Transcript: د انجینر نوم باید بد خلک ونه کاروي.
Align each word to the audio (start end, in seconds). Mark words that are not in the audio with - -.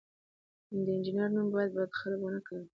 د 0.85 0.87
انجینر 0.95 1.29
نوم 1.35 1.47
باید 1.55 1.71
بد 1.77 1.91
خلک 1.99 2.19
ونه 2.21 2.39
کاروي. 2.47 2.67